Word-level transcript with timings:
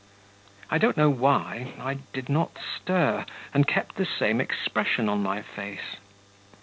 I 0.71 0.79
don't 0.79 0.97
know 0.97 1.11
why 1.11 1.73
I 1.79 1.99
did 2.11 2.27
not 2.27 2.57
stir, 2.57 3.23
and 3.53 3.67
kept 3.67 3.97
the 3.97 4.07
same 4.17 4.41
expression 4.41 5.07
on 5.07 5.21
my 5.21 5.43
face. 5.43 5.97